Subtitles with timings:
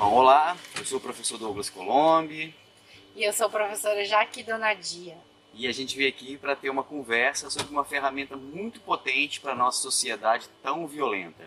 [0.00, 2.54] Bom, olá, eu sou o professor Douglas Colombi.
[3.14, 5.14] E eu sou a professora Jaque Donadia.
[5.52, 9.52] E a gente veio aqui para ter uma conversa sobre uma ferramenta muito potente para
[9.52, 11.46] a nossa sociedade tão violenta,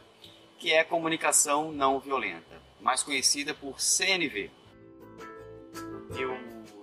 [0.60, 4.52] que é a comunicação não violenta, mais conhecida por CNV.
[6.16, 6.38] Eu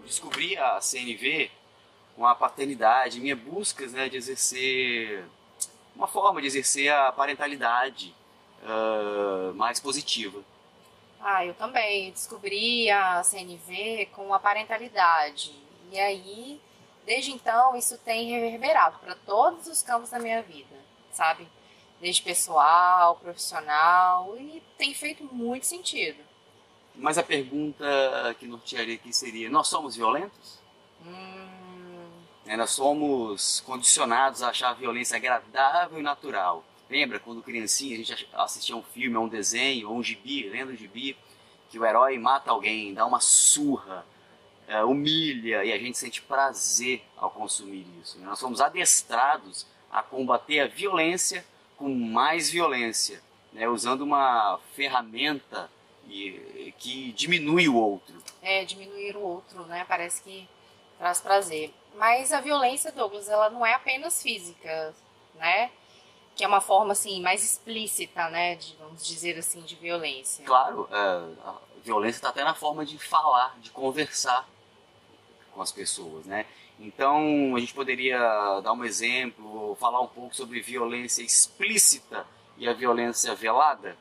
[0.05, 1.53] descobri a CNV
[2.17, 5.25] com a paternidade, minha busca né, de exercer
[5.95, 8.13] uma forma de exercer a parentalidade
[8.65, 10.43] uh, mais positiva.
[11.21, 15.55] Ah, eu também descobri a CNV com a parentalidade.
[15.93, 16.61] E aí,
[17.05, 20.75] desde então, isso tem reverberado para todos os campos da minha vida,
[21.13, 21.47] sabe?
[22.01, 26.23] Desde pessoal, profissional, e tem feito muito sentido.
[26.95, 27.85] Mas a pergunta
[28.39, 30.59] que nortearia aqui seria: nós somos violentos?
[31.05, 31.49] Hum...
[32.47, 36.65] É, nós somos condicionados a achar a violência agradável e natural.
[36.91, 40.79] Lembra quando criancinha a gente assistia um filme, um desenho, ou um gibi, lembra do
[40.79, 41.17] gibi?
[41.71, 44.05] Que o herói mata alguém, dá uma surra,
[44.67, 48.19] é, humilha e a gente sente prazer ao consumir isso.
[48.19, 48.27] Né?
[48.27, 53.69] Nós somos adestrados a combater a violência com mais violência, né?
[53.69, 55.71] usando uma ferramenta
[56.79, 58.21] que diminui o outro.
[58.43, 59.85] É, diminuir o outro, né?
[59.87, 60.49] Parece que
[60.99, 61.73] traz prazer.
[61.95, 64.95] Mas a violência, Douglas, ela não é apenas física,
[65.35, 65.71] né?
[66.41, 70.43] Que é uma forma assim mais explícita, né, de, vamos dizer assim, de violência.
[70.43, 70.97] Claro, é,
[71.45, 74.49] a violência está até na forma de falar, de conversar
[75.53, 76.47] com as pessoas, né?
[76.79, 78.19] Então a gente poderia
[78.61, 83.95] dar um exemplo, falar um pouco sobre violência explícita e a violência velada,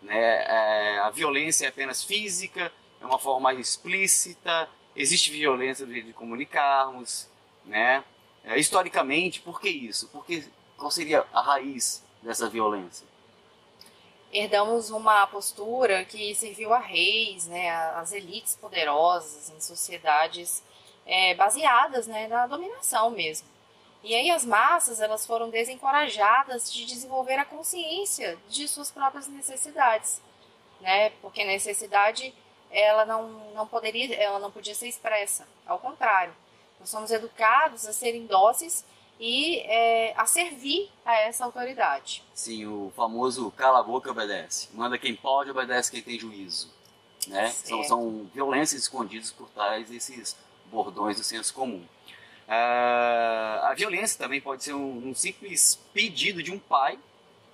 [0.00, 0.16] né?
[0.16, 4.66] É, a violência é apenas física, é uma forma mais explícita.
[4.94, 7.28] Existe violência de, comunicarmos,
[7.66, 8.02] né?
[8.44, 10.08] É, historicamente, por que isso?
[10.08, 10.42] Porque
[10.76, 13.06] qual seria a raiz dessa violência?
[14.32, 20.62] Herdamos uma postura que serviu a reis, né, as elites poderosas em sociedades
[21.06, 23.48] é, baseadas né, na dominação mesmo.
[24.02, 30.22] E aí as massas elas foram desencorajadas de desenvolver a consciência de suas próprias necessidades,
[30.80, 31.10] né?
[31.22, 32.32] Porque a necessidade
[32.70, 35.46] ela não, não poderia, ela não podia ser expressa.
[35.66, 36.32] Ao contrário,
[36.78, 38.84] nós somos educados a serem dóceis
[39.18, 42.22] e é, a servir a essa autoridade.
[42.34, 44.68] Sim, o famoso cala a boca obedece.
[44.74, 46.70] Manda quem pode, obedece quem tem juízo.
[47.26, 47.48] Né?
[47.48, 50.36] São, são violências escondidas por trás desses
[50.70, 51.84] bordões do senso comum.
[52.46, 56.96] Uh, a violência também pode ser um, um, simples pedido de um pai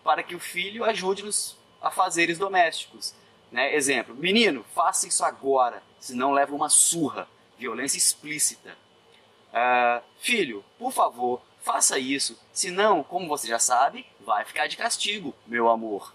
[0.04, 3.14] para que o filho ajude nos afazeres domésticos.
[3.50, 3.74] Né?
[3.74, 7.26] Exemplo, menino, faça isso agora, senão leva uma surra.
[7.58, 8.76] Violência explícita.
[9.52, 15.34] Uh, filho, por favor, faça isso, senão, como você já sabe, vai ficar de castigo,
[15.46, 16.14] meu amor.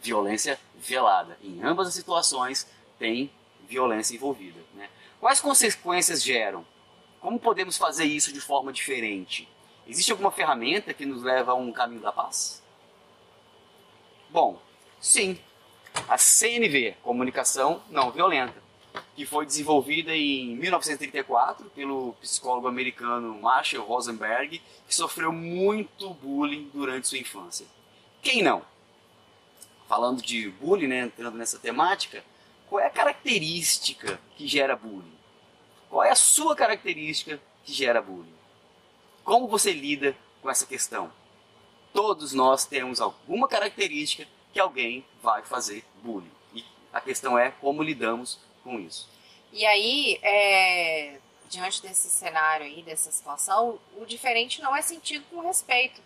[0.00, 1.38] Violência velada.
[1.42, 3.30] Em ambas as situações tem
[3.68, 4.60] violência envolvida.
[4.74, 4.88] Né?
[5.20, 6.64] Quais consequências geram?
[7.20, 9.48] Como podemos fazer isso de forma diferente?
[9.86, 12.62] Existe alguma ferramenta que nos leva a um caminho da paz?
[14.28, 14.60] Bom,
[15.00, 15.38] sim.
[16.08, 18.62] A CNV, Comunicação Não Violenta
[19.14, 27.08] que foi desenvolvida em 1934 pelo psicólogo americano Marshall Rosenberg, que sofreu muito bullying durante
[27.08, 27.66] sua infância.
[28.22, 28.62] Quem não?
[29.88, 32.24] Falando de bullying, né, entrando nessa temática,
[32.68, 35.12] qual é a característica que gera bullying?
[35.90, 38.32] Qual é a sua característica que gera bullying?
[39.24, 41.12] Como você lida com essa questão?
[41.92, 46.30] Todos nós temos alguma característica que alguém vai fazer bullying.
[46.54, 49.08] E a questão é como lidamos com isso.
[49.52, 51.18] E aí, é,
[51.50, 56.00] diante desse cenário aí, dessa situação, o diferente não é sentido com respeito,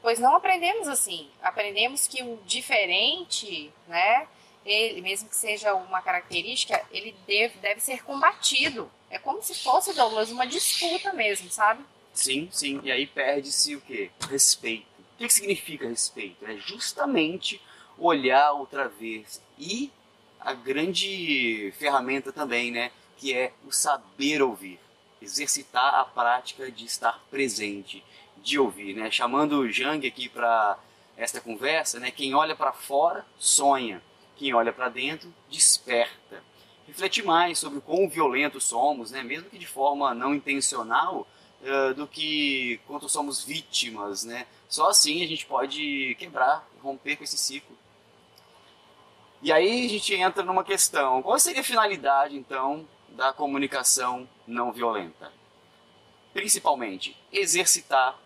[0.00, 1.28] pois não aprendemos assim.
[1.42, 4.26] Aprendemos que o diferente, né,
[4.64, 8.90] ele, mesmo que seja uma característica, ele deve, deve ser combatido.
[9.10, 11.84] É como se fosse, Douglas, uma disputa mesmo, sabe?
[12.12, 12.80] Sim, sim.
[12.82, 14.10] E aí perde-se o quê?
[14.28, 14.86] Respeito.
[15.14, 16.46] O que significa respeito?
[16.46, 17.60] É justamente
[17.98, 19.90] olhar outra vez e
[20.40, 22.90] a grande ferramenta também, né?
[23.16, 24.78] Que é o saber ouvir.
[25.20, 28.04] Exercitar a prática de estar presente,
[28.36, 29.10] de ouvir, né?
[29.10, 30.78] Chamando o Jang aqui para
[31.16, 32.10] esta conversa, né?
[32.10, 34.00] Quem olha para fora sonha,
[34.36, 36.42] quem olha para dentro desperta.
[36.86, 39.22] Refletir mais sobre o quão violentos somos, né?
[39.22, 41.26] Mesmo que de forma não intencional,
[41.62, 44.46] uh, do que quanto somos vítimas, né?
[44.68, 47.76] Só assim a gente pode quebrar, romper com esse ciclo
[49.42, 54.72] e aí a gente entra numa questão: qual seria a finalidade então da comunicação não
[54.72, 55.32] violenta?
[56.32, 58.18] Principalmente, exercitar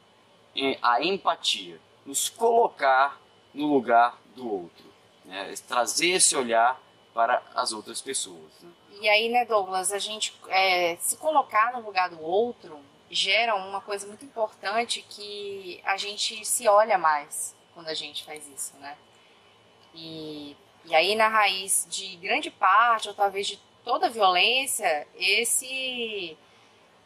[0.82, 3.20] a empatia, nos colocar
[3.54, 4.84] no lugar do outro,
[5.24, 5.54] né?
[5.66, 6.80] trazer esse olhar
[7.14, 8.50] para as outras pessoas.
[8.60, 8.70] Né?
[9.00, 12.78] E aí, né, Douglas, a gente é, se colocar no lugar do outro
[13.10, 18.46] gera uma coisa muito importante que a gente se olha mais quando a gente faz
[18.48, 18.96] isso, né?
[19.94, 26.36] E, e aí, na raiz de grande parte, ou talvez de toda violência, esse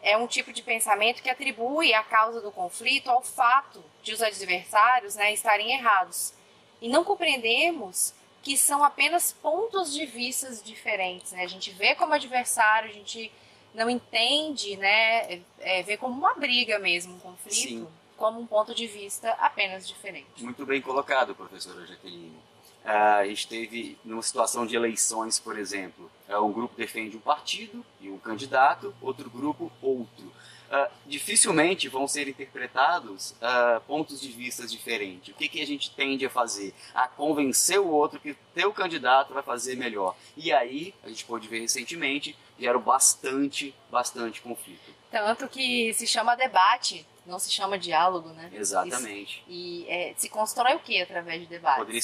[0.02, 4.23] é um tipo de pensamento que atribui a causa do conflito ao fato de os
[4.23, 6.32] adversários né, estarem errados.
[6.81, 11.32] E não compreendemos que são apenas pontos de vista diferentes.
[11.32, 11.43] Né?
[11.43, 13.32] A gente vê como adversário, a gente
[13.75, 15.43] não entende, né?
[15.58, 17.88] É, vê como uma briga mesmo, um conflito, Sim.
[18.17, 20.43] como um ponto de vista apenas diferente.
[20.43, 22.38] Muito bem colocado, professora Jaqueline.
[22.86, 27.20] Uh, a gente teve, numa situação de eleições, por exemplo, uh, um grupo defende um
[27.20, 30.32] partido e um candidato, outro grupo outro.
[30.68, 35.34] Uh, dificilmente vão ser interpretados uh, pontos de vista diferentes.
[35.34, 36.72] O que, que a gente tende a fazer?
[36.94, 40.16] A convencer o outro que teu candidato vai fazer melhor.
[40.36, 44.94] E aí, a gente pôde ver recentemente, gera bastante, bastante conflito.
[45.10, 48.50] Tanto que se chama debate, não se chama diálogo, né?
[48.52, 49.38] Exatamente.
[49.38, 51.78] Isso, e é, se constrói o que através de debate?
[51.78, 52.02] Poderia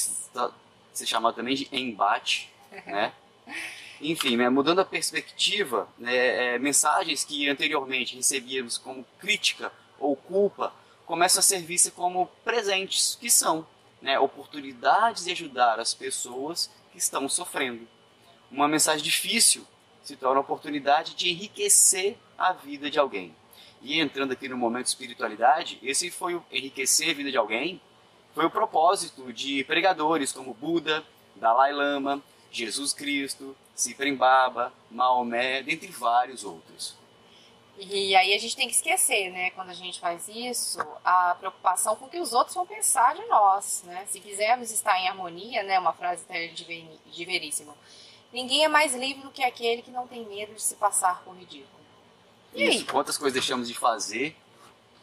[0.93, 2.51] ser chamado também de embate,
[2.87, 3.13] né?
[4.01, 10.75] Enfim, né, mudando a perspectiva, né, é, mensagens que anteriormente recebíamos como crítica ou culpa
[11.07, 13.67] começam a ser vistas como presentes, que são
[14.01, 17.87] né, oportunidades de ajudar as pessoas que estão sofrendo.
[18.51, 19.67] Uma mensagem difícil
[20.03, 23.35] se torna oportunidade de enriquecer a vida de alguém.
[23.81, 27.81] E entrando aqui no momento de espiritualidade, esse foi o enriquecer a vida de alguém,
[28.35, 31.05] foi o propósito de pregadores como Buda,
[31.37, 36.97] Dalai Lama, Jesus Cristo, Cifrem Baba, Maomé, dentre vários outros.
[37.79, 41.97] E aí a gente tem que esquecer, né, quando a gente faz isso, a preocupação
[41.97, 44.05] com o que os outros vão pensar de nós, né?
[44.07, 47.75] Se quisermos estar em harmonia, né, uma frase de Veríssimo,
[48.33, 51.35] ninguém é mais livre do que aquele que não tem medo de se passar por
[51.35, 51.83] ridículo.
[52.55, 52.85] E isso, aí?
[52.85, 54.37] quantas coisas deixamos de fazer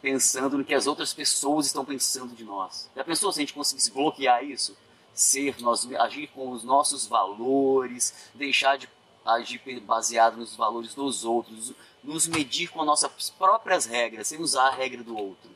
[0.00, 2.90] pensando no que as outras pessoas estão pensando de nós?
[2.96, 4.76] Já pensou se a gente conseguisse bloquear isso?
[5.20, 8.88] ser, nós agir com os nossos valores, deixar de
[9.24, 14.68] agir baseado nos valores dos outros, nos medir com as nossas próprias regras, sem usar
[14.68, 15.50] a regra do outro.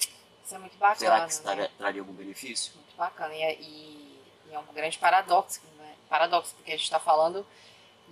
[0.44, 1.28] Isso é muito bacana.
[1.28, 1.70] Será que né?
[1.78, 2.72] traria algum benefício?
[2.74, 3.34] Muito bacana.
[3.34, 4.20] E, é, e,
[4.50, 5.94] e é um grande paradoxo, né?
[6.08, 7.46] paradoxo, porque a gente está falando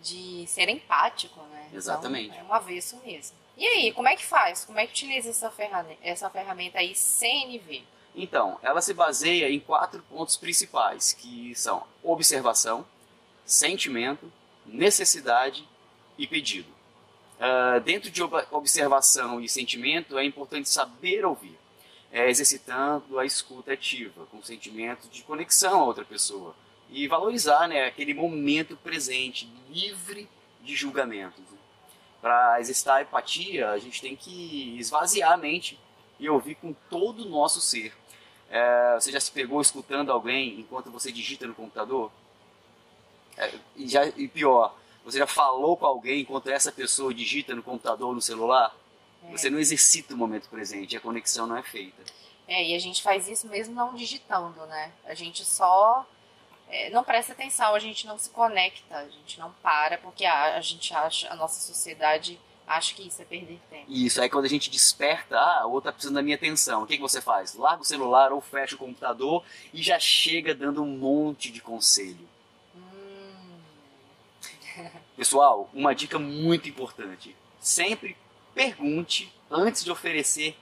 [0.03, 1.67] de ser empático, né?
[1.67, 2.31] Então, Exatamente.
[2.31, 3.37] Então, é um avesso mesmo.
[3.63, 4.65] E aí, como é que faz?
[4.65, 7.85] Como é que utiliza essa ferramenta, essa ferramenta aí CNV?
[8.13, 12.85] Então, ela se baseia em quatro pontos principais, que são observação,
[13.47, 14.33] sentimento,
[14.67, 15.65] necessidade
[16.19, 16.69] e pedido.
[17.39, 18.21] Uh, dentro de
[18.51, 21.57] observação e sentimento, é importante saber ouvir,
[22.11, 26.53] é, exercitando a escuta ativa, com sentimento de conexão a outra pessoa,
[26.91, 30.29] e valorizar né, aquele momento presente, livre
[30.65, 31.52] de julgamentos.
[32.23, 35.79] Para exercitar a empatia, a gente tem que esvaziar a mente
[36.19, 37.93] e ouvir com todo o nosso ser.
[38.49, 42.13] É, você já se pegou escutando alguém enquanto você digita no computador?
[43.37, 44.75] É, e, já, e pior,
[45.05, 48.73] você já falou com alguém enquanto essa pessoa digita no computador ou no celular?
[49.25, 49.33] É.
[49.33, 52.03] Você não exercita o momento presente, a conexão não é feita.
[52.47, 54.93] É, e a gente faz isso mesmo não digitando, né?
[55.05, 56.07] A gente só
[56.73, 60.57] é, não presta atenção, a gente não se conecta, a gente não para, porque a,
[60.57, 63.85] a gente acha, a nossa sociedade Acho que isso é perder tempo.
[63.89, 66.83] Isso, aí quando a gente desperta, ah, o outro tá precisando da minha atenção.
[66.83, 67.55] O que, que você faz?
[67.55, 72.27] Larga o celular ou fecha o computador e já chega dando um monte de conselho.
[72.75, 73.59] Hum.
[75.17, 77.37] Pessoal, uma dica muito importante.
[77.61, 78.17] Sempre
[78.55, 80.57] pergunte antes de oferecer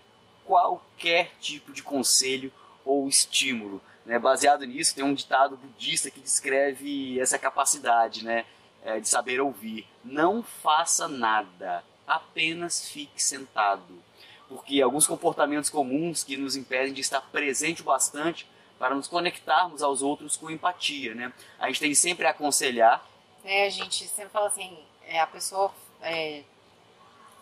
[0.44, 2.52] qualquer tipo de conselho
[2.84, 3.80] ou estímulo.
[4.04, 4.18] Né?
[4.18, 8.44] Baseado nisso, tem um ditado budista que descreve essa capacidade né?
[8.82, 9.86] É, de saber ouvir.
[10.04, 14.02] Não faça nada apenas fique sentado.
[14.48, 20.02] Porque alguns comportamentos comuns que nos impedem de estar presente bastante para nos conectarmos aos
[20.02, 21.32] outros com empatia, né?
[21.58, 23.06] A gente tem sempre a aconselhar.
[23.44, 24.76] É, a gente sempre fala assim,
[25.06, 26.42] é, a pessoa é,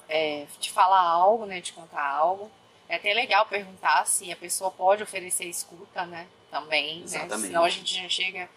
[0.08, 2.50] é, te falar algo, né, te contar algo.
[2.88, 7.04] É até legal perguntar se a pessoa pode oferecer escuta, né, também, né?
[7.04, 7.40] Exatamente.
[7.40, 7.46] né?
[7.48, 8.48] Senão a gente já chega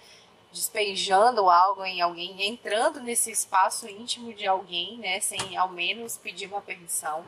[0.51, 6.48] despejando algo em alguém, entrando nesse espaço íntimo de alguém, né, sem ao menos pedir
[6.48, 7.24] uma permissão.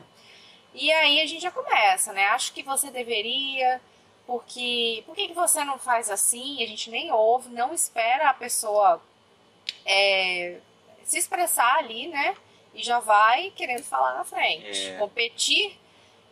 [0.74, 2.24] E aí a gente já começa, né?
[2.26, 3.80] Acho que você deveria,
[4.26, 6.62] porque por que, que você não faz assim?
[6.62, 9.00] A gente nem ouve, não espera a pessoa
[9.86, 10.58] é,
[11.04, 12.36] se expressar ali, né?
[12.74, 14.88] E já vai querendo falar na frente.
[14.88, 14.98] É.
[14.98, 15.78] Competir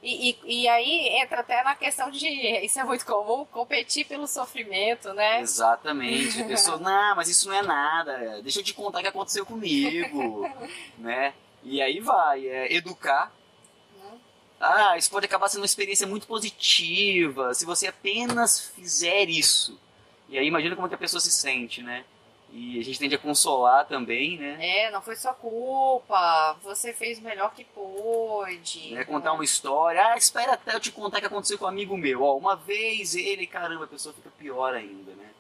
[0.02, 4.26] E, e, e, aí entra até na questão de, isso é muito comum, competir pelo
[4.26, 5.40] sofrimento, né?
[5.40, 6.42] Exatamente.
[6.42, 9.47] A pessoa, não, mas isso não é nada, deixa eu te contar o que aconteceu
[9.47, 10.44] comigo,
[10.99, 11.32] né?
[11.62, 13.32] E aí vai, é educar.
[13.94, 14.18] Uhum.
[14.61, 19.78] Ah, isso pode acabar sendo uma experiência muito positiva se você apenas fizer isso.
[20.28, 22.04] E aí imagina como é que a pessoa se sente, né?
[22.54, 24.59] E a gente tende a consolar também, né?
[24.61, 28.94] É, não foi sua culpa, você fez o melhor que pôde.
[28.94, 31.68] É, contar uma história, ah, espera até eu te contar o que aconteceu com um
[31.68, 32.23] amigo meu.
[32.23, 35.30] Ó, uma vez ele, caramba, a pessoa fica pior ainda, né?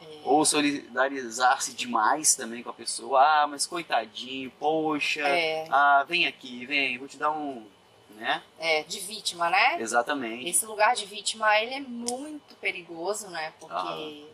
[0.00, 0.20] É.
[0.24, 3.20] Ou solidarizar-se demais também com a pessoa.
[3.20, 5.66] Ah, mas coitadinho, poxa, é.
[5.70, 7.66] ah, vem aqui, vem, vou te dar um,
[8.16, 8.42] né?
[8.58, 9.82] É, de vítima, né?
[9.82, 10.48] Exatamente.
[10.48, 13.52] Esse lugar de vítima, ele é muito perigoso, né?
[13.60, 14.33] Porque ah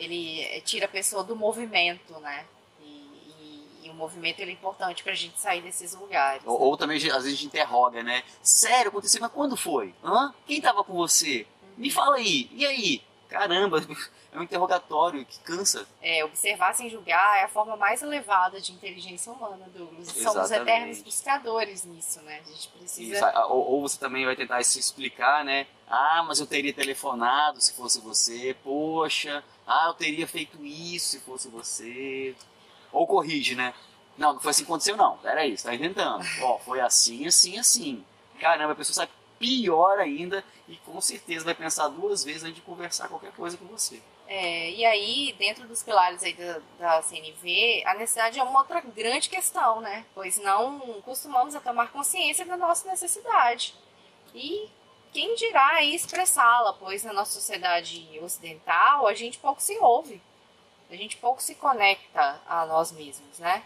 [0.00, 2.46] ele eh, tira a pessoa do movimento, né?
[2.80, 6.42] E, e, e o movimento ele é importante para a gente sair desses lugares.
[6.46, 8.22] Ou, ou, também, às vezes, a gente interroga, né?
[8.42, 9.94] Sério, aconteceu, mas quando foi?
[10.02, 10.34] Hã?
[10.46, 11.46] Quem estava com você?
[11.76, 11.94] Me uhum.
[11.94, 13.02] fala aí, e aí?
[13.30, 13.80] Caramba,
[14.32, 15.86] é um interrogatório que cansa.
[16.02, 20.08] É, observar sem julgar é a forma mais elevada de inteligência humana, Douglas.
[20.08, 22.40] Somos eternos buscadores nisso, né?
[22.44, 23.14] A gente precisa.
[23.14, 25.66] Isso, ou, ou, você também vai tentar se explicar, né?
[25.88, 28.56] Ah, mas eu teria telefonado se fosse você.
[28.64, 32.34] Poxa, ah, eu teria feito isso se fosse você.
[32.92, 33.72] Ou corrige, né?
[34.18, 35.16] Não, não foi assim que aconteceu, não.
[35.18, 36.24] Peraí, você tá inventando.
[36.42, 38.04] Ó, foi assim, assim, assim.
[38.40, 42.62] Caramba, a pessoa sabe pior ainda e com certeza vai pensar duas vezes antes de
[42.62, 44.02] conversar qualquer coisa com você.
[44.26, 48.80] É, e aí, dentro dos pilares aí da, da, CNV, a necessidade é uma outra
[48.80, 50.04] grande questão, né?
[50.14, 53.74] Pois não costumamos a tomar consciência da nossa necessidade.
[54.34, 54.68] E
[55.12, 60.20] quem dirá expressá-la, pois na nossa sociedade ocidental a gente pouco se ouve,
[60.90, 63.62] a gente pouco se conecta a nós mesmos, né?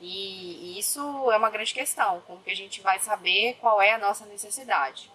[0.00, 1.00] E, e isso
[1.30, 5.10] é uma grande questão, como que a gente vai saber qual é a nossa necessidade.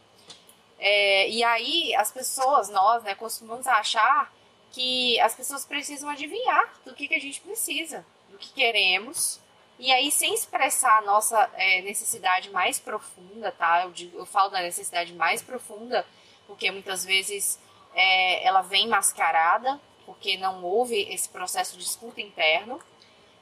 [0.80, 4.32] É, e aí as pessoas, nós, né, costumamos achar
[4.72, 9.40] que as pessoas precisam adivinhar do que, que a gente precisa, do que queremos,
[9.80, 13.84] e aí, sem expressar a nossa é, necessidade mais profunda, tá?
[13.84, 16.06] Eu, digo, eu falo da necessidade mais profunda,
[16.48, 17.60] porque muitas vezes
[17.94, 22.80] é, ela vem mascarada, porque não houve esse processo de escuta interno,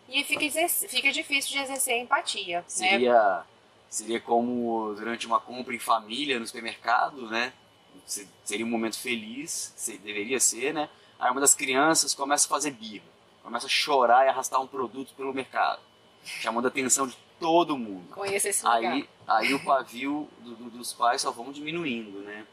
[0.10, 2.58] e fica, fica difícil de exercer empatia.
[2.58, 2.64] Né?
[2.68, 3.44] Seria, né?
[3.90, 7.54] seria como durante uma compra em família no supermercado, né?
[8.44, 9.74] Seria um momento feliz,
[10.04, 10.90] deveria ser, né?
[11.18, 13.06] Aí uma das crianças começa a fazer birra,
[13.42, 15.80] começa a chorar e arrastar um produto pelo mercado
[16.26, 18.10] chamando a atenção de todo mundo.
[18.14, 18.94] Conheça esse lugar.
[18.94, 22.46] Aí, aí o pavio do, do, dos pais só vão diminuindo, né?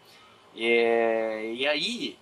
[0.54, 2.18] É, e aí,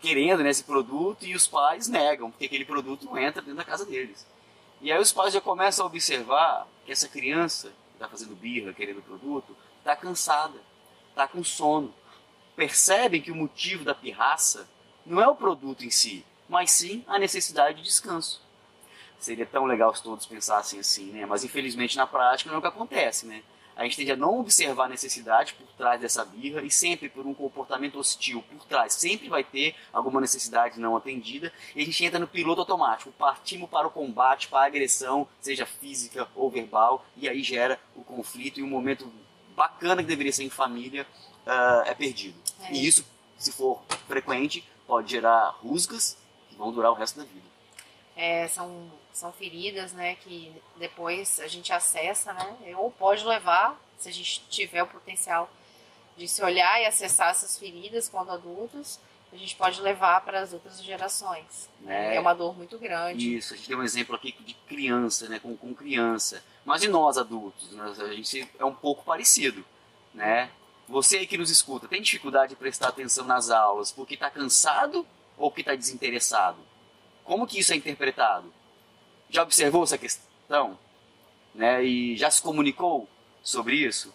[0.00, 3.64] querendo né, esse produto, e os pais negam, porque aquele produto não entra dentro da
[3.64, 4.26] casa deles.
[4.80, 8.72] E aí os pais já começam a observar que essa criança que está fazendo birra,
[8.72, 10.58] querendo o produto, está cansada,
[11.10, 11.94] está com sono.
[12.54, 14.68] Percebem que o motivo da pirraça
[15.04, 18.42] não é o produto em si, mas sim a necessidade de descanso.
[19.18, 21.26] Seria tão legal se todos pensassem assim, né?
[21.26, 23.42] Mas infelizmente na prática não é o que acontece, né?
[23.76, 27.26] A gente tende a não observar a necessidade por trás dessa birra e sempre por
[27.26, 28.94] um comportamento hostil por trás.
[28.94, 33.12] Sempre vai ter alguma necessidade não atendida e a gente entra no piloto automático.
[33.12, 38.02] Partimos para o combate, para a agressão, seja física ou verbal, e aí gera o
[38.02, 39.12] conflito e um momento
[39.54, 41.06] bacana que deveria ser em família
[41.46, 42.38] uh, é perdido.
[42.60, 42.72] É.
[42.72, 43.04] E isso,
[43.36, 46.16] se for frequente, pode gerar rusgas
[46.48, 47.44] que vão durar o resto da vida.
[48.16, 54.10] É, são são feridas, né, que depois a gente acessa, né, ou pode levar, se
[54.10, 55.50] a gente tiver o potencial
[56.18, 59.00] de se olhar e acessar essas feridas quando adultos,
[59.32, 61.68] a gente pode levar para as outras gerações.
[61.80, 62.12] Né?
[62.12, 63.36] É, é uma dor muito grande.
[63.36, 66.44] Isso, a gente tem um exemplo aqui de criança, né, com, com criança.
[66.62, 69.64] Mas e nós adultos, né, a gente é um pouco parecido,
[70.12, 70.50] né?
[70.88, 75.06] Você aí que nos escuta, tem dificuldade de prestar atenção nas aulas porque está cansado
[75.38, 76.58] ou porque está desinteressado?
[77.24, 78.52] Como que isso é interpretado?
[79.28, 80.78] Já observou essa questão?
[81.54, 81.84] Né?
[81.84, 83.08] E já se comunicou
[83.42, 84.14] sobre isso?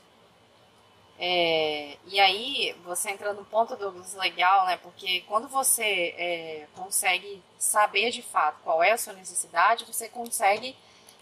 [1.24, 4.78] É, e aí você entra no ponto do legal, né?
[4.78, 10.76] Porque quando você é, consegue saber de fato qual é a sua necessidade, você consegue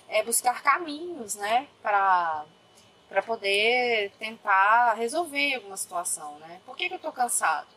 [0.08, 1.68] é, buscar caminhos, né?
[1.82, 2.46] Para
[3.10, 6.62] para poder tentar resolver alguma situação, né?
[6.64, 7.68] Por que, que eu estou cansado?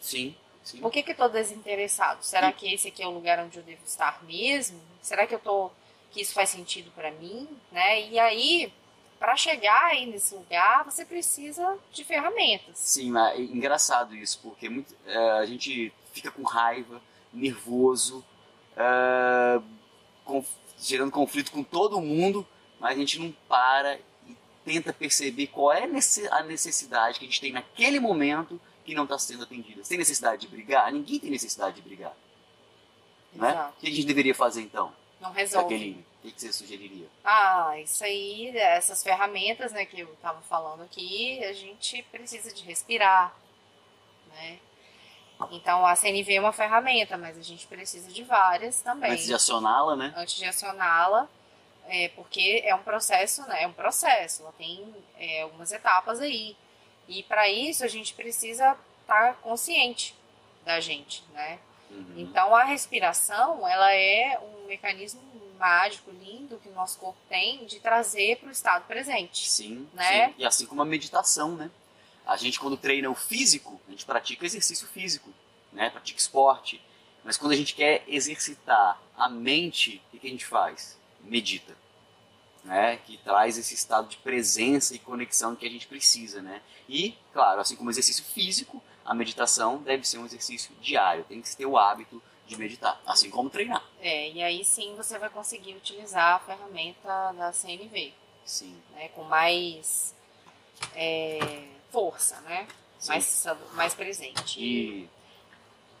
[0.00, 0.34] Sim,
[0.66, 0.80] sim.
[0.80, 2.24] Por que, que eu estou desinteressado?
[2.24, 4.80] Será que esse aqui é o lugar onde eu devo estar mesmo?
[5.00, 5.70] Será que eu tô
[6.10, 8.08] que isso faz sentido para mim, né?
[8.08, 8.72] E aí,
[9.18, 12.78] para chegar aí nesse lugar, você precisa de ferramentas.
[12.78, 18.24] Sim, é engraçado isso, porque muito, é, a gente fica com raiva, nervoso,
[18.76, 19.60] é,
[20.24, 20.42] com,
[20.78, 22.46] gerando conflito com todo mundo,
[22.80, 25.84] mas a gente não para e tenta perceber qual é
[26.30, 29.82] a necessidade que a gente tem naquele momento que não está sendo atendida.
[29.82, 30.90] Tem necessidade de brigar?
[30.92, 32.16] Ninguém tem necessidade de brigar.
[33.32, 33.70] Né?
[33.76, 34.92] O que a gente deveria fazer então?
[35.20, 35.74] Não resolve.
[35.74, 37.06] Jaqueline, o que você sugeriria?
[37.24, 42.62] Ah, isso aí, essas ferramentas né, que eu estava falando aqui, a gente precisa de
[42.62, 43.34] respirar,
[44.28, 44.58] né?
[45.50, 49.12] Então a CNV é uma ferramenta, mas a gente precisa de várias também.
[49.12, 50.14] Antes de acioná-la, né?
[50.16, 51.28] Antes de acioná-la,
[51.88, 53.64] é, porque é um processo, né?
[53.64, 56.56] É um processo, ela tem é, algumas etapas aí.
[57.08, 60.14] E para isso a gente precisa estar tá consciente
[60.64, 61.58] da gente, né?
[61.90, 62.14] Uhum.
[62.16, 65.20] Então a respiração, ela é um mecanismo
[65.58, 69.48] mágico, lindo que o nosso corpo tem de trazer para o estado presente.
[69.48, 70.28] Sim, né?
[70.28, 70.34] Sim.
[70.38, 71.70] E assim como a meditação, né?
[72.26, 75.30] A gente quando treina o físico, a gente pratica exercício físico,
[75.72, 75.90] né?
[75.90, 76.82] Pratica esporte.
[77.24, 80.96] Mas quando a gente quer exercitar a mente, o que a gente faz?
[81.20, 81.76] Medita.
[82.66, 86.60] Né, que traz esse estado de presença e conexão que a gente precisa, né?
[86.88, 91.56] E, claro, assim como exercício físico, a meditação deve ser um exercício diário, tem que
[91.56, 93.84] ter o hábito de meditar, assim como treinar.
[94.00, 98.12] É, e aí sim você vai conseguir utilizar a ferramenta da CNV.
[98.44, 98.76] Sim.
[98.94, 100.12] Né, com mais
[100.94, 102.66] é, força, né?
[103.06, 104.60] Mais, mais presente.
[104.60, 105.08] E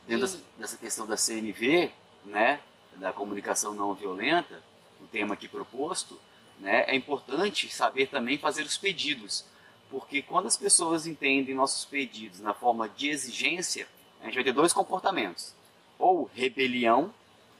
[0.06, 0.60] dentro e...
[0.60, 1.92] dessa questão da CNV,
[2.24, 2.60] né,
[2.96, 4.62] da comunicação não violenta,
[5.00, 6.18] o tema aqui proposto,
[6.58, 9.44] né, é importante saber também fazer os pedidos,
[9.90, 13.86] porque quando as pessoas entendem nossos pedidos na forma de exigência,
[14.20, 15.54] a gente vai ter dois comportamentos:
[15.98, 17.12] ou rebelião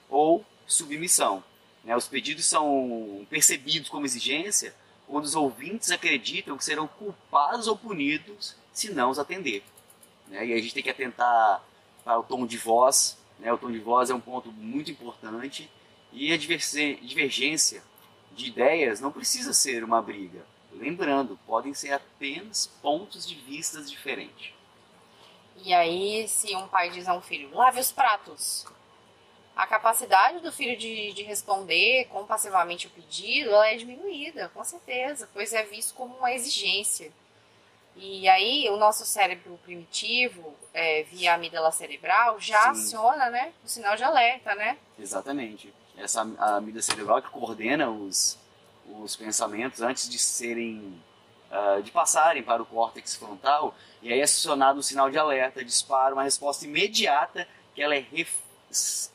[0.08, 1.42] ou submissão.
[1.84, 1.96] Né?
[1.96, 4.74] Os pedidos são percebidos como exigência
[5.06, 9.62] quando os ouvintes acreditam que serão culpados ou punidos se não os atender.
[10.28, 10.46] Né?
[10.46, 11.62] E a gente tem que atentar
[12.04, 13.16] para o tom de voz.
[13.38, 13.52] Né?
[13.52, 15.70] O tom de voz é um ponto muito importante.
[16.12, 17.82] E a divergência
[18.36, 20.44] de ideias não precisa ser uma briga.
[20.72, 24.52] Lembrando, podem ser apenas pontos de vistas diferentes.
[25.64, 28.66] E aí, se um pai diz a um filho, lave os pratos,
[29.56, 35.26] a capacidade do filho de, de responder compassivamente o pedido ela é diminuída, com certeza,
[35.32, 37.10] pois é visto como uma exigência.
[37.96, 42.82] E aí o nosso cérebro primitivo, é, via amígdala cerebral, já Sim.
[42.82, 44.76] aciona né, o sinal de alerta, né?
[44.98, 45.72] Exatamente.
[45.96, 48.38] Essa amígdala cerebral que coordena os,
[49.00, 51.00] os pensamentos antes de serem
[51.50, 55.64] uh, de passarem para o córtex frontal e aí é acionado o sinal de alerta,
[55.64, 58.06] dispara uma resposta imediata que ela é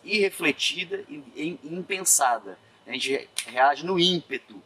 [0.03, 2.57] irrefletida e impensada.
[2.85, 4.61] A gente reage no ímpeto,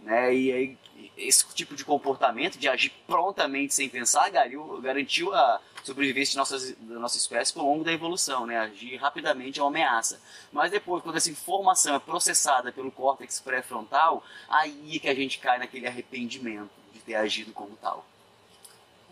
[0.00, 0.34] né?
[0.34, 0.78] E aí
[1.16, 6.98] esse tipo de comportamento de agir prontamente sem pensar garantiu a sobrevivência de nossas, da
[6.98, 8.58] nossa espécie ao longo da evolução, né?
[8.58, 10.20] Agir rapidamente é uma ameaça.
[10.52, 15.38] Mas depois, quando essa informação é processada pelo córtex pré-frontal, aí é que a gente
[15.38, 18.04] cai naquele arrependimento de ter agido como tal.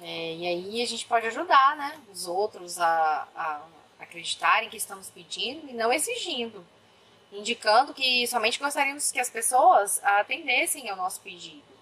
[0.03, 1.99] É, e aí a gente pode ajudar, né?
[2.13, 3.63] Os outros a, a
[3.99, 6.65] acreditarem que estamos pedindo e não exigindo,
[7.33, 11.76] indicando que somente gostaríamos que as pessoas atendessem ao nosso pedido.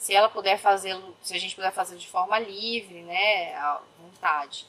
[0.00, 4.66] Se ela puder fazê-lo, se a gente puder fazer de forma livre, né, à vontade.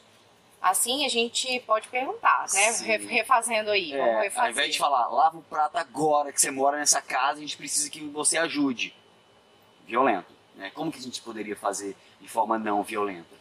[0.62, 2.72] Assim a gente pode perguntar, né?
[2.74, 2.98] Sim.
[3.08, 3.94] Refazendo aí.
[3.94, 4.44] É, refazer.
[4.44, 7.56] Ao invés de falar, lava o prato agora que você mora nessa casa, a gente
[7.56, 8.94] precisa que você ajude.
[9.88, 10.34] Violento.
[10.54, 10.70] Né?
[10.76, 13.40] Como que a gente poderia fazer de forma não violenta?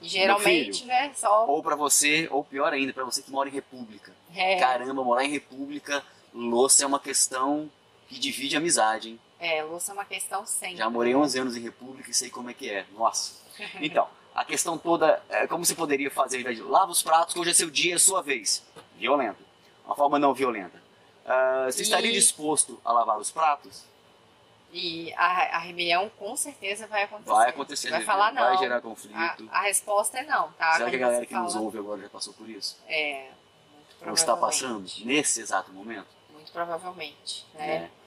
[0.00, 1.12] Geralmente, filho, né?
[1.14, 1.46] Só...
[1.46, 4.12] Ou para você, ou pior ainda, para você que mora em república.
[4.34, 4.58] É.
[4.58, 6.04] Caramba, morar em república,
[6.34, 7.70] louça é uma questão
[8.08, 9.20] que divide a amizade, hein?
[9.42, 10.76] É, louça é uma questão sempre.
[10.76, 12.86] Já morei 11 anos em república e sei como é que é.
[12.92, 13.42] Nossa.
[13.80, 17.34] Então, a questão toda é como você poderia fazer, ao invés de lava os pratos,
[17.34, 18.64] que hoje é seu dia, é sua vez.
[18.96, 19.44] Violento.
[19.84, 20.80] Uma forma não violenta.
[21.24, 21.82] Uh, você e...
[21.82, 23.84] estaria disposto a lavar os pratos?
[24.72, 27.30] E a, a rebelião com certeza vai acontecer.
[27.30, 27.90] Vai acontecer.
[27.90, 28.42] Vai falar não.
[28.42, 29.48] Vai gerar conflito.
[29.50, 30.74] A, a resposta é não, tá?
[30.74, 31.44] Será que a galera que fala...
[31.44, 32.78] nos ouve agora já passou por isso?
[32.86, 33.28] É,
[34.00, 36.08] muito Ou está passando nesse exato momento?
[36.32, 37.90] Muito provavelmente, né?
[37.98, 38.01] É.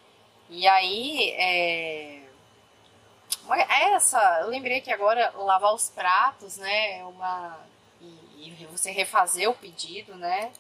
[0.50, 2.22] E aí, é...
[3.94, 7.58] Essa, eu lembrei que agora lavar os pratos, né, é uma...
[8.02, 10.52] E, e você refazer o pedido, né?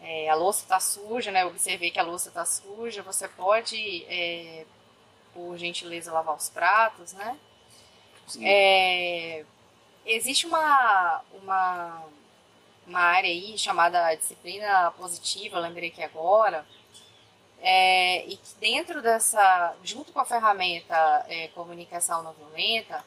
[0.00, 1.42] É, a louça está suja, né?
[1.42, 3.02] Eu observei que a louça está suja.
[3.02, 4.64] Você pode é,
[5.32, 7.36] por gentileza lavar os pratos, né?
[8.40, 9.44] É,
[10.04, 12.04] existe uma, uma,
[12.86, 16.66] uma área aí chamada disciplina positiva, lembrei que agora,
[17.60, 23.04] é, e que dentro dessa, junto com a ferramenta é, comunicação não violenta,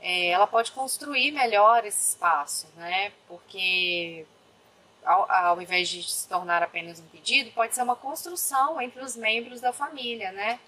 [0.00, 3.12] é, ela pode construir melhor esse espaço, né?
[3.26, 4.26] Porque
[5.04, 9.16] ao, ao invés de se tornar apenas um pedido, pode ser uma construção entre os
[9.16, 10.58] membros da família, né?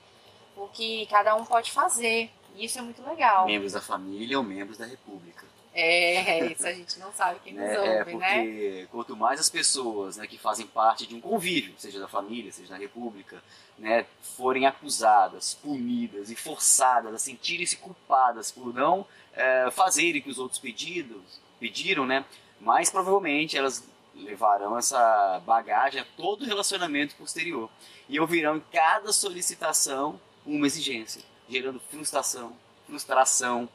[0.57, 2.31] o que cada um pode fazer.
[2.57, 3.47] Isso é muito legal.
[3.47, 5.45] Membros da família ou membros da república.
[5.79, 7.79] É, isso a gente não sabe quem nos né?
[7.79, 8.05] ouve, é, né?
[8.05, 12.51] porque quanto mais as pessoas né, que fazem parte de um convívio, seja da família,
[12.51, 13.43] seja da república,
[13.79, 20.31] né, forem acusadas, punidas e forçadas a sentirem-se culpadas por não é, fazerem o que
[20.31, 22.25] os outros pedidos, pediram, né,
[22.59, 27.69] mais provavelmente elas levarão essa bagagem a todo relacionamento posterior
[28.09, 33.69] e ouvirão em cada solicitação uma exigência, gerando frustração, frustração,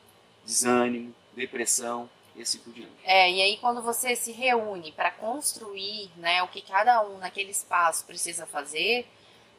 [0.44, 2.92] desânimo, depressão e assim por diante.
[3.04, 7.52] É, e aí quando você se reúne para construir, né, o que cada um naquele
[7.52, 9.08] espaço precisa fazer,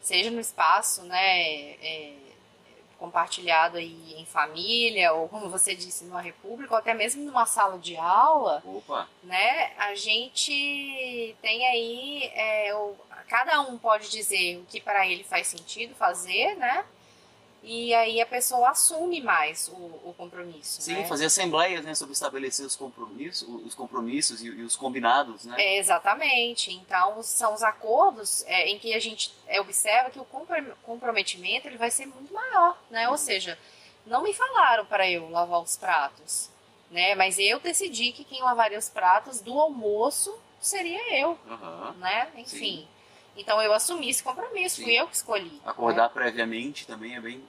[0.01, 2.15] seja no espaço, né, é,
[2.99, 7.77] compartilhado aí em família, ou como você disse, numa república, ou até mesmo numa sala
[7.79, 12.95] de aula, Opa, né, a gente tem aí, é, o,
[13.29, 16.85] cada um pode dizer o que para ele faz sentido fazer, né,
[17.63, 21.05] e aí a pessoa assume mais o, o compromisso, sim, né?
[21.05, 25.55] fazer assembleias né, sobre estabelecer os compromissos, os compromissos e, e os combinados, né?
[25.59, 26.73] É, exatamente.
[26.73, 31.69] Então, são os acordos é, em que a gente é, observa que o compro- comprometimento
[31.69, 33.09] ele vai ser muito maior, né?
[33.09, 33.57] Ou seja,
[34.05, 36.51] não me falaram para eu lavar os pratos,
[36.91, 37.15] né?
[37.15, 41.95] Mas eu decidi que quem lavaria os pratos do almoço seria eu, Aham.
[41.99, 42.29] né?
[42.37, 42.89] Enfim.
[43.37, 44.83] Então, eu assumi esse compromisso, Sim.
[44.83, 45.63] fui eu que escolhi.
[45.65, 47.43] Acordar previamente também é bem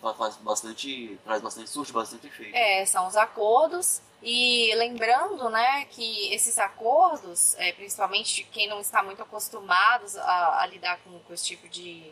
[0.00, 2.54] faz bastante, traz bastante, surte bastante efeito.
[2.54, 4.00] É, são os acordos.
[4.22, 10.66] E lembrando, né, que esses acordos, é, principalmente quem não está muito acostumado a, a
[10.66, 12.10] lidar com, com esse tipo de,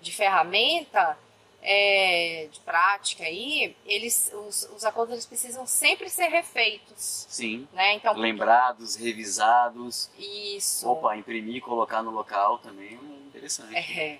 [0.00, 1.18] de ferramenta,
[1.66, 7.66] é, de prática aí, eles, os, os acordos eles precisam sempre ser refeitos, Sim.
[7.72, 7.94] né?
[7.94, 10.10] Então, Lembrados, revisados.
[10.18, 10.86] isso.
[10.86, 13.74] Opa, imprimir e colocar no local também é interessante.
[13.74, 14.18] É,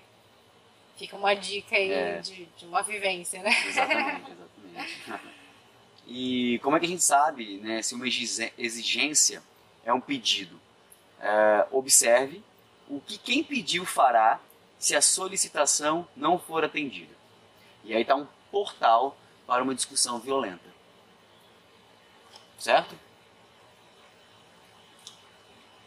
[0.97, 2.19] fica uma dica aí É.
[2.19, 3.51] de, de uma vivência, né?
[3.67, 5.35] Exatamente, exatamente.
[6.07, 9.41] E como é que a gente sabe né, se uma exigência
[9.83, 10.59] é um pedido?
[11.19, 12.43] É, observe
[12.87, 14.39] o que quem pediu fará
[14.77, 17.15] se a solicitação não for atendida.
[17.83, 20.73] E aí está um portal para uma discussão violenta.
[22.59, 22.95] Certo?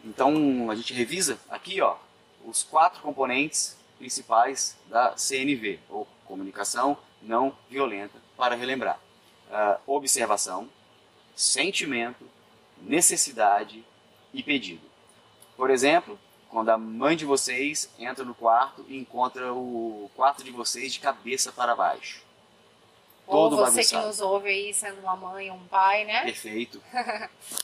[0.03, 1.97] Então a gente revisa aqui ó,
[2.45, 8.99] os quatro componentes principais da CNV, ou Comunicação Não Violenta, para relembrar.
[9.51, 10.69] Ah, observação,
[11.35, 12.25] sentimento,
[12.81, 13.83] necessidade
[14.33, 14.87] e pedido.
[15.57, 16.17] Por exemplo,
[16.49, 20.99] quando a mãe de vocês entra no quarto e encontra o quarto de vocês de
[20.99, 22.23] cabeça para baixo.
[23.27, 24.07] Ou Todo você que bagunçado.
[24.07, 26.23] nos ouve aí sendo uma mãe ou um pai, né?
[26.23, 26.81] Perfeito.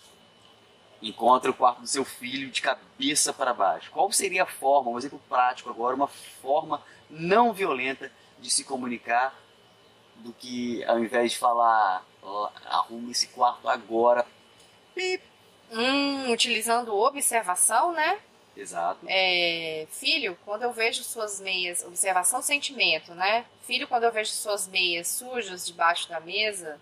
[1.02, 3.92] Encontra o quarto do seu filho de cabeça para baixo.
[3.92, 9.36] Qual seria a forma, um exemplo prático agora, uma forma não violenta de se comunicar
[10.18, 14.26] do que ao invés de falar "Ó, arruma esse quarto agora.
[14.94, 15.24] Pip.
[15.72, 18.20] Hum, utilizando observação, né?
[18.56, 19.00] Exato.
[19.08, 23.46] É, filho, quando eu vejo suas meias, observação sentimento, né?
[23.62, 26.80] Filho, quando eu vejo suas meias sujas debaixo da mesa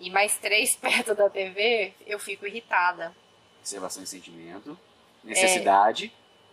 [0.00, 3.14] e mais três perto da TV, eu fico irritada.
[3.60, 4.78] Observação e sentimento.
[5.22, 6.12] Necessidade.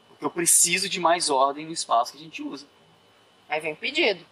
[0.09, 2.65] Porque eu preciso de mais ordem no espaço que a gente usa.
[3.47, 4.25] Aí vem o pedido.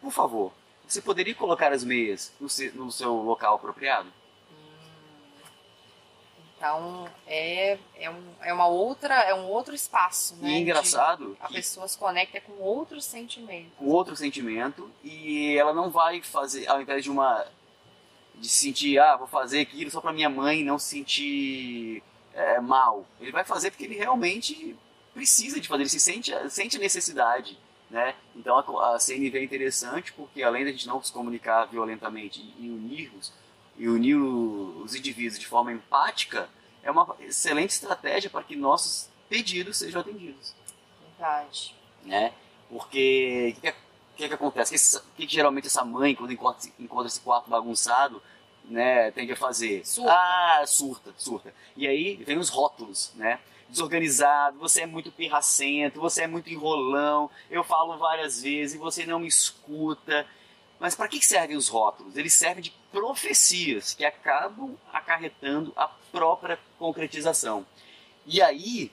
[0.00, 0.52] Por favor,
[0.86, 4.12] você poderia colocar as meias no se- no seu local apropriado?
[6.56, 10.48] Então é, é, um, é uma outra, é um outro espaço, né?
[10.48, 13.72] E é engraçado a pessoa se conecta com outros sentimentos.
[13.78, 17.46] com outro sentimento e ela não vai fazer ao invés de uma
[18.38, 22.02] de sentir ah vou fazer aquilo só para minha mãe não se sentir
[22.34, 24.76] é, mal ele vai fazer porque ele realmente
[25.14, 27.58] precisa de fazer ele se sente sente a necessidade
[27.90, 32.40] né então a, a CNV é interessante porque além da gente não se comunicar violentamente
[32.58, 33.32] e unirmos
[33.78, 36.48] e unir os indivíduos de forma empática
[36.82, 40.54] é uma excelente estratégia para que nossos pedidos sejam atendidos
[41.18, 41.74] Verdade.
[42.04, 42.32] né?
[42.68, 43.78] Porque o que, que,
[44.16, 44.96] que que acontece?
[44.98, 48.22] O que, que geralmente essa mãe, quando encontra, encontra esse quarto bagunçado,
[48.64, 49.86] né, tende a fazer?
[49.86, 50.12] Surta.
[50.12, 51.54] Ah, surta, surta.
[51.76, 53.38] E aí vem os rótulos, né?
[53.68, 59.04] Desorganizado, você é muito pirracento, você é muito enrolão, eu falo várias vezes e você
[59.04, 60.26] não me escuta.
[60.78, 62.16] Mas para que que servem os rótulos?
[62.16, 67.66] Eles servem de profecias que acabam acarretando a própria concretização.
[68.24, 68.92] E aí,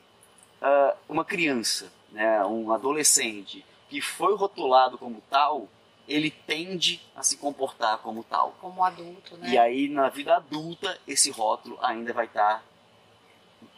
[0.61, 5.69] ah, uma criança, né, um adolescente que foi rotulado como tal,
[6.07, 8.55] ele tende a se comportar como tal.
[8.59, 9.51] Como adulto, né?
[9.51, 12.65] E aí, na vida adulta, esse rótulo ainda vai estar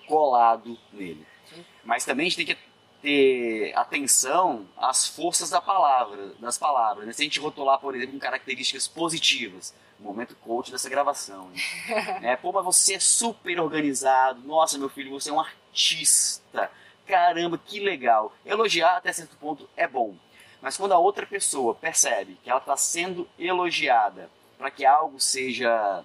[0.08, 1.28] colado nele.
[1.54, 1.66] Sim.
[1.84, 2.58] Mas também a gente tem que
[3.02, 7.06] ter atenção às forças da palavra, das palavras.
[7.06, 7.12] Né?
[7.12, 11.52] Se a gente rotular, por exemplo, com características positivas, momento coach dessa gravação.
[12.24, 14.40] é, pô, mas você é super organizado.
[14.48, 16.72] Nossa, meu filho, você é um artista.
[17.06, 18.34] Caramba, que legal.
[18.46, 20.16] Elogiar até certo ponto é bom.
[20.62, 26.04] Mas quando a outra pessoa percebe que ela está sendo elogiada para que algo seja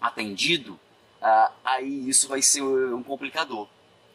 [0.00, 0.78] atendido,
[1.22, 3.66] ah, aí isso vai ser um complicador.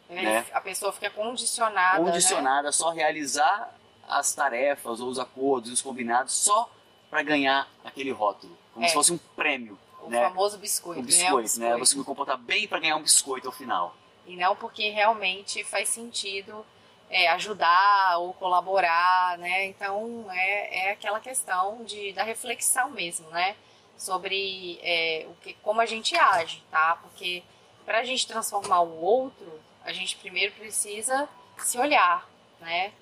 [0.08, 0.44] Né?
[0.52, 2.04] A pessoa fica condicionada.
[2.04, 2.68] Condicionada né?
[2.68, 3.74] a só realizar
[4.08, 6.70] as tarefas ou os acordos, os combinados, só
[7.10, 8.56] para ganhar aquele rótulo.
[8.74, 8.88] Como é.
[8.88, 9.78] se fosse um prêmio.
[10.02, 10.22] O né?
[10.22, 11.00] famoso biscoito.
[11.00, 11.42] O biscoito, né?
[11.42, 11.74] biscoito.
[11.74, 11.78] né?
[11.78, 13.96] Você me comportar bem para ganhar um biscoito ao final.
[14.26, 16.64] E não porque realmente faz sentido
[17.10, 19.66] é, ajudar ou colaborar, né?
[19.66, 23.54] Então é, é aquela questão de, da reflexão mesmo, né?
[23.96, 26.98] Sobre é, o que, como a gente age, tá?
[27.02, 27.42] Porque
[27.84, 32.26] para a gente transformar o outro, a gente primeiro precisa se olhar,
[32.60, 32.92] né?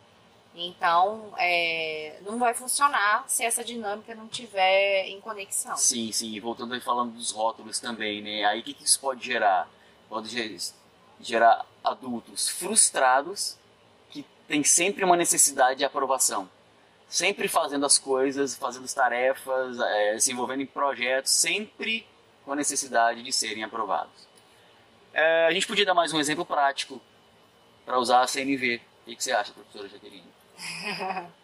[0.54, 5.76] Então, é, não vai funcionar se essa dinâmica não tiver em conexão.
[5.76, 6.32] Sim, sim.
[6.32, 8.44] E voltando aí falando dos rótulos também, né?
[8.44, 9.68] Aí o que, que isso pode gerar?
[10.08, 10.28] Pode
[11.20, 13.56] gerar adultos frustrados
[14.10, 16.48] que têm sempre uma necessidade de aprovação.
[17.08, 22.06] Sempre fazendo as coisas, fazendo as tarefas, é, se envolvendo em projetos, sempre
[22.44, 24.28] com a necessidade de serem aprovados.
[25.12, 27.00] É, a gente podia dar mais um exemplo prático
[27.84, 28.80] para usar a CNV.
[29.02, 30.30] O que, que você acha, professora Jaqueline?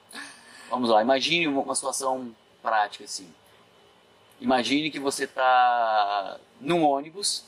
[0.71, 3.33] Vamos lá, imagine uma, situação prática assim.
[4.41, 7.45] Imagine que você está num ônibus,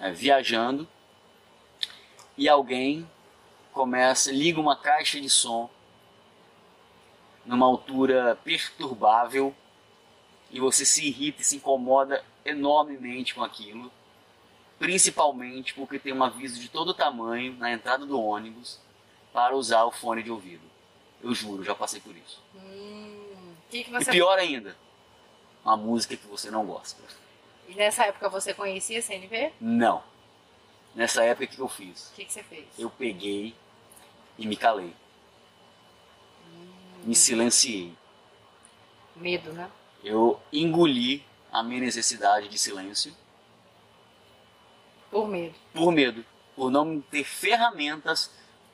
[0.00, 0.86] é, viajando,
[2.36, 3.08] e alguém
[3.72, 5.68] começa, liga uma caixa de som
[7.44, 9.54] numa altura perturbável
[10.50, 13.90] e você se irrita e se incomoda enormemente com aquilo,
[14.78, 18.78] principalmente porque tem um aviso de todo tamanho na entrada do ônibus
[19.32, 20.62] para usar o fone de ouvido.
[21.22, 22.42] Eu juro, já passei por isso.
[22.54, 24.10] Hum, que que você...
[24.10, 24.76] E pior ainda,
[25.64, 27.00] uma música que você não gosta.
[27.68, 29.52] E nessa época você conhecia CNV?
[29.60, 30.02] Não.
[30.94, 32.10] Nessa época, o que eu fiz?
[32.10, 32.66] O que, que, você fez?
[32.78, 33.54] Eu peguei
[34.38, 34.94] e me calei.
[36.46, 36.72] Hum.
[37.04, 37.94] Me silenciei.
[39.16, 39.70] Medo, né?
[40.04, 43.14] Eu engoli a minha necessidade de silêncio.
[45.10, 45.54] Por medo.
[45.72, 46.24] Por medo.
[46.56, 48.30] Por não ter ferramentas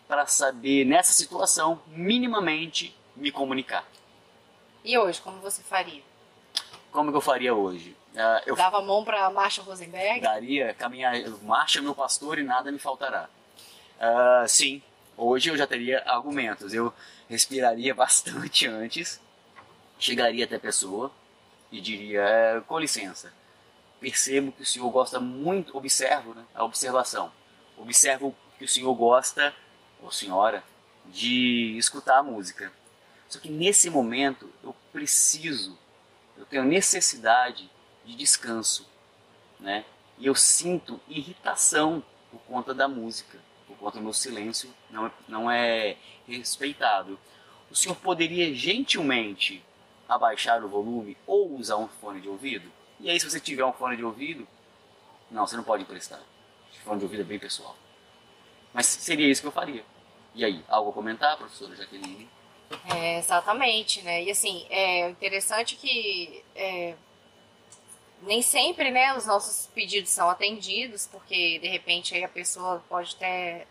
[0.07, 3.87] para saber, nessa situação, minimamente me comunicar.
[4.85, 6.03] E hoje, como você faria?
[6.91, 7.95] Como que eu faria hoje?
[8.19, 10.21] Uh, eu Dava a mão para Marcha Rosenberg?
[10.21, 13.31] Daria, caminhar, marcha meu pastor e nada me faltará.
[13.97, 14.83] Uh, sim,
[15.17, 16.75] hoje eu já teria argumentos.
[16.75, 16.93] Eu
[17.29, 19.21] respiraria bastante antes,
[20.01, 21.13] chegaria até a pessoa
[21.71, 23.33] e diria, é, com licença,
[24.01, 27.31] percebo que o senhor gosta muito, observo né, a observação,
[27.77, 29.55] observo que o senhor gosta
[30.03, 30.65] ou senhora
[31.07, 32.73] de escutar a música.
[33.29, 35.79] Só que nesse momento eu preciso,
[36.37, 37.71] eu tenho necessidade
[38.09, 38.89] de descanso,
[39.61, 39.85] né?
[40.17, 45.13] E eu sinto irritação por conta da música, por conta do meu silêncio não é,
[45.29, 47.19] não é respeitado.
[47.71, 49.63] O senhor poderia gentilmente
[50.09, 52.73] abaixar o volume ou usar um fone de ouvido?
[52.99, 54.49] E aí, se você tiver um fone de ouvido,
[55.31, 56.21] não, você não pode emprestar.
[56.21, 57.77] O fone de ouvido é bem pessoal.
[58.73, 59.85] Mas seria isso que eu faria.
[60.35, 62.29] E aí, algo a comentar, professora Jaqueline?
[62.95, 64.25] É, exatamente, né?
[64.25, 66.95] E assim, é interessante que é,
[68.23, 73.15] nem sempre, né, os nossos pedidos são atendidos, porque de repente aí a pessoa pode
[73.17, 73.67] até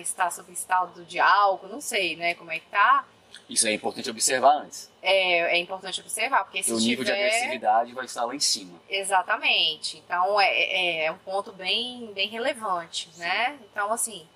[0.00, 3.06] estar sob estado de álcool, não sei, né, como é que tá.
[3.48, 4.90] Isso é importante observar antes.
[5.02, 7.16] É, é importante observar, porque se o nível tiver...
[7.16, 8.80] de agressividade vai estar lá em cima.
[8.88, 9.98] Exatamente.
[9.98, 13.20] Então é, é, é um ponto bem, bem relevante, Sim.
[13.20, 13.58] né?
[13.70, 14.26] Então, assim,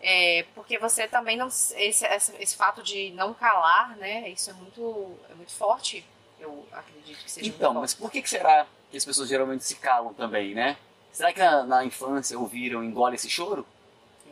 [0.00, 1.48] é, porque você também não.
[1.48, 1.74] Esse,
[2.06, 4.28] esse, esse, fato de não calar, né?
[4.30, 6.04] Isso é muito, é muito forte.
[6.40, 9.76] Eu acredito que seja Então, mas por que, que será que as pessoas geralmente se
[9.76, 10.76] calam também, né?
[11.12, 13.66] Será que na, na infância ouviram engole esse choro?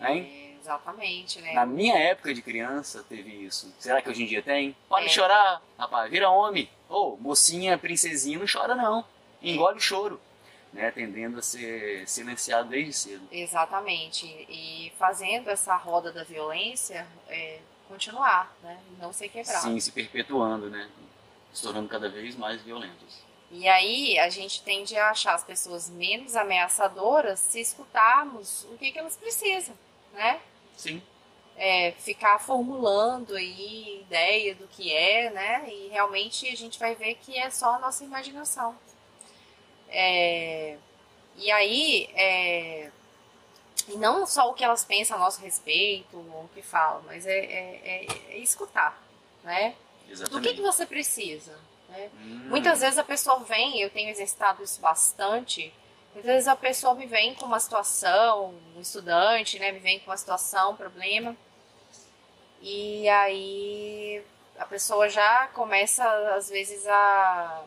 [0.01, 0.55] Hein?
[0.55, 1.53] É, exatamente, né?
[1.53, 3.75] Na minha época de criança teve isso.
[3.79, 4.77] Será que hoje em dia tem?
[4.89, 5.09] Pode é.
[5.09, 6.69] chorar, rapaz, vira homem.
[6.89, 9.05] Ô, oh, mocinha, princesinha, não chora não.
[9.43, 10.21] Engole o choro.
[10.73, 13.27] Né, tendendo a ser silenciado desde cedo.
[13.33, 14.27] Exatamente.
[14.27, 18.79] E fazendo essa roda da violência é, continuar, né?
[19.01, 19.63] não ser quebrado.
[19.63, 20.91] Sim, se perpetuando, né?
[21.53, 23.26] Se tornando cada vez mais violentos.
[23.51, 28.91] E aí a gente tende a achar as pessoas menos ameaçadoras se escutarmos o que,
[28.93, 29.79] que elas precisam,
[30.13, 30.41] né?
[30.77, 31.03] Sim.
[31.57, 35.65] É, ficar formulando aí ideia do que é, né?
[35.73, 38.79] E realmente a gente vai ver que é só a nossa imaginação.
[39.89, 40.79] É,
[41.37, 42.93] e aí, é,
[43.89, 47.25] E não só o que elas pensam a nosso respeito, ou o que falam, mas
[47.27, 49.01] é, é, é, é escutar,
[49.43, 49.77] né?
[50.09, 50.43] Exatamente.
[50.43, 51.59] Do que, que você precisa?
[51.97, 52.11] Né?
[52.15, 55.73] Hum, Muitas vezes a pessoa vem, eu tenho exercitado isso bastante,
[56.15, 60.11] muitas vezes a pessoa me vem com uma situação, um estudante, né, me vem com
[60.11, 61.37] uma situação, um problema,
[62.61, 64.23] e aí
[64.59, 66.05] a pessoa já começa,
[66.35, 67.63] às vezes, a,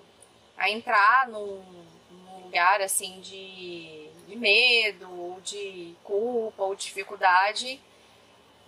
[0.57, 1.63] a entrar num,
[2.11, 7.79] num lugar, assim, de, de medo, ou de culpa, ou dificuldade,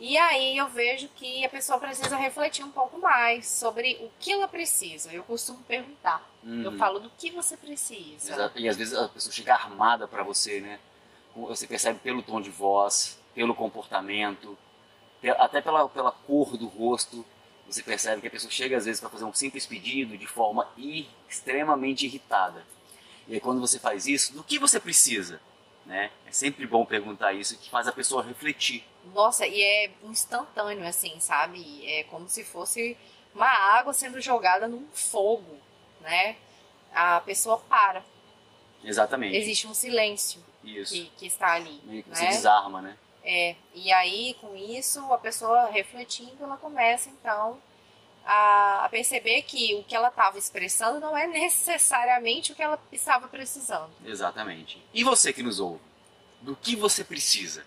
[0.04, 4.32] e aí eu vejo que a pessoa precisa refletir um pouco mais sobre o que
[4.32, 5.14] ela precisa.
[5.14, 6.28] Eu costumo perguntar.
[6.44, 6.64] Uhum.
[6.64, 8.34] Eu falo do que você precisa.
[8.34, 8.60] Exato.
[8.60, 10.80] E às vezes a pessoa chega armada para você, né?
[11.36, 14.58] Você percebe pelo tom de voz, pelo comportamento,
[15.38, 17.24] até pela, pela cor do rosto.
[17.70, 20.68] Você percebe que a pessoa chega às vezes para fazer um simples pedido de forma
[21.30, 22.66] extremamente irritada.
[23.28, 25.40] E aí quando você faz isso, do que você precisa?
[25.86, 26.12] Né?
[26.26, 28.84] É sempre bom perguntar isso, que faz a pessoa refletir.
[29.14, 31.86] Nossa, e é instantâneo, assim, sabe?
[31.86, 32.96] É como se fosse
[33.34, 35.58] uma água sendo jogada num fogo,
[36.02, 36.36] né?
[36.94, 38.04] A pessoa para.
[38.84, 39.36] Exatamente.
[39.36, 41.82] Existe um silêncio que, que está ali.
[41.84, 42.28] Meio que né?
[42.28, 42.98] desarma, né?
[43.24, 47.60] É, e aí, com isso, a pessoa refletindo, ela começa, então,
[48.26, 52.80] a, a perceber que o que ela estava expressando não é necessariamente o que ela
[52.92, 53.90] estava precisando.
[54.06, 54.82] Exatamente.
[54.94, 55.82] E você que nos ouve?
[56.42, 57.66] Do que você precisa?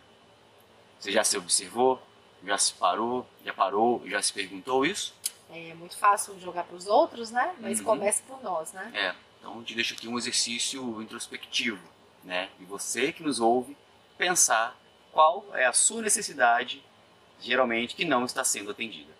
[0.98, 2.00] Você já se observou?
[2.44, 3.26] Já se parou?
[3.44, 4.02] Já parou?
[4.06, 5.14] Já se perguntou isso?
[5.50, 7.54] É muito fácil jogar para os outros, né?
[7.60, 7.84] Mas Uhum.
[7.84, 8.90] começa por nós, né?
[8.94, 9.14] É.
[9.40, 11.80] Então te deixo aqui um exercício introspectivo,
[12.24, 12.48] né?
[12.58, 13.76] E você que nos ouve
[14.18, 14.76] pensar
[15.12, 16.82] qual é a sua necessidade,
[17.40, 19.13] geralmente que não está sendo atendida.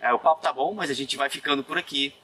[0.00, 2.14] É, o papo tá bom, mas a gente vai ficando por aqui,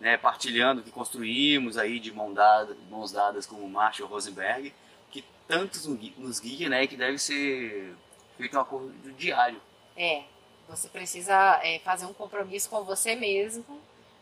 [0.00, 0.16] né?
[0.16, 4.72] Partilhando o que construímos aí de mão dada, mãos dadas com o Marshall Rosenberg,
[5.10, 6.86] que tantos nos gui- nos guia, né?
[6.86, 7.94] Que deve ser
[8.36, 9.60] feito um acordo diário.
[9.96, 10.22] É,
[10.68, 13.64] você precisa é, fazer um compromisso com você mesmo,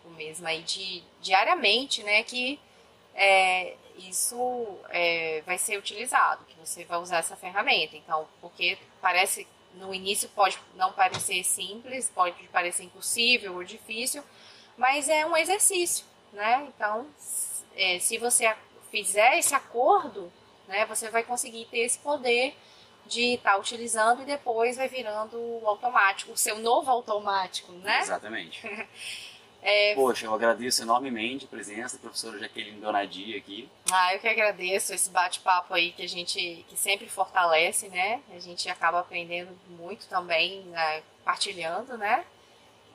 [0.05, 2.23] o mesmo aí de diariamente, né?
[2.23, 2.59] Que
[3.15, 7.97] é, isso é, vai ser utilizado, que você vai usar essa ferramenta.
[7.97, 14.23] Então, porque parece no início pode não parecer simples, pode parecer impossível ou difícil,
[14.77, 16.67] mas é um exercício, né?
[16.69, 17.07] Então,
[17.77, 18.55] é, se você
[18.91, 20.33] fizer esse acordo,
[20.67, 22.57] né, você vai conseguir ter esse poder
[23.07, 28.01] de estar utilizando e depois vai virando o automático, o seu novo automático, né?
[28.01, 28.63] Exatamente.
[29.63, 33.69] É, Poxa, eu agradeço enormemente a presença da professora Jaqueline Donadia aqui.
[33.93, 38.23] Ah, eu que agradeço esse bate-papo aí que a gente que sempre fortalece, né?
[38.35, 41.03] A gente acaba aprendendo muito também, né?
[41.25, 42.25] partilhando, né?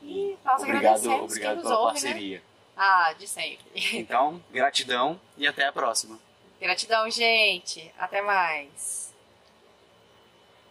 [0.01, 2.01] E nós obrigado agradecemos obrigado quem nos pela ouve, né?
[2.01, 2.43] parceria.
[2.75, 3.65] Ah, de sempre.
[3.93, 6.19] Então, gratidão e até a próxima.
[6.59, 7.93] Gratidão, gente.
[7.97, 9.13] Até mais.